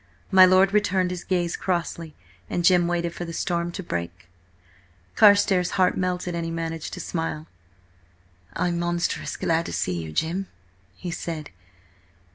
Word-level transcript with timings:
My 0.31 0.47
lord 0.47 0.73
returned 0.73 1.11
his 1.11 1.23
gaze 1.23 1.55
crossly, 1.55 2.15
and 2.49 2.65
Jim 2.65 2.87
waited 2.87 3.13
for 3.13 3.23
the 3.23 3.33
storm 3.33 3.71
to 3.73 3.83
break. 3.83 4.27
Carstares' 5.15 5.73
heart 5.77 5.95
melted, 5.95 6.33
and 6.33 6.43
he 6.43 6.49
managed 6.49 6.93
to 6.93 6.99
smile. 6.99 7.45
"I'm 8.53 8.79
monstrous 8.79 9.37
glad 9.37 9.67
to 9.67 9.73
see 9.73 10.01
you, 10.01 10.11
Jim," 10.11 10.47
he 10.95 11.11
said. 11.11 11.51